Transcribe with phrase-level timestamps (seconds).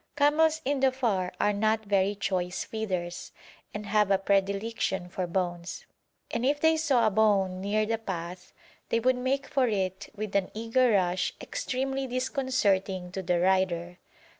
[0.15, 3.31] Camels in Dhofar are not very choice feeders,
[3.71, 5.85] and have a predilection for bones,
[6.31, 8.51] and if they saw a bone near the path
[8.89, 13.99] they would make for it with an eager rush extremely disconcerting to the rider.